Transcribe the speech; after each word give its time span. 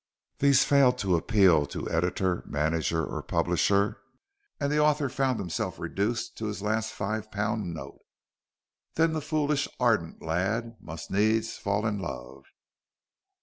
These 0.39 0.65
failed 0.65 0.97
to 0.97 1.15
appeal 1.15 1.67
to 1.67 1.87
editor, 1.87 2.41
manager 2.47 3.05
or 3.05 3.21
publisher, 3.21 4.01
and 4.59 4.71
their 4.71 4.81
author 4.81 5.09
found 5.09 5.37
himself 5.39 5.77
reduced 5.77 6.35
to 6.39 6.47
his 6.47 6.63
last 6.63 6.91
five 6.91 7.29
pound 7.29 7.71
note. 7.71 7.99
Then 8.95 9.13
the 9.13 9.21
foolish, 9.21 9.67
ardent 9.79 10.19
lad 10.23 10.75
must 10.79 11.11
needs 11.11 11.55
fall 11.57 11.85
in 11.85 11.99
love. 11.99 12.45